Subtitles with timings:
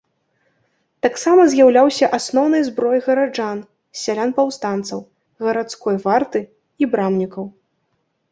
[1.05, 3.59] Таксама з'яўляўся асноўнай зброяй гараджан,
[4.03, 4.99] сялян-паўстанцаў,
[5.49, 6.39] гарадской варты
[6.85, 7.45] і брамнікаў.